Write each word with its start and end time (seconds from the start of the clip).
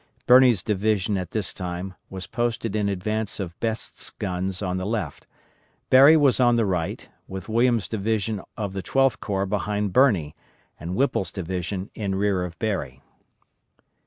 Birney's 0.25 0.63
division 0.63 1.15
at 1.15 1.29
this 1.29 1.53
time 1.53 1.93
was 2.09 2.25
posted 2.25 2.75
in 2.75 2.89
advance 2.89 3.39
of 3.39 3.53
Best's 3.59 4.09
guns 4.09 4.63
on 4.63 4.77
the 4.77 4.85
left, 4.87 5.27
Berry 5.91 6.17
was 6.17 6.39
on 6.39 6.55
the 6.55 6.65
right, 6.65 7.07
with 7.27 7.47
Williams' 7.47 7.87
division 7.87 8.41
of 8.57 8.73
the 8.73 8.81
Twelfth 8.81 9.19
Corps 9.19 9.45
behind 9.45 9.93
Birney, 9.93 10.35
and 10.79 10.95
Whipple's 10.95 11.31
division 11.31 11.91
in 11.93 12.15
rear 12.15 12.43
of 12.43 12.57
Berry. 12.57 13.03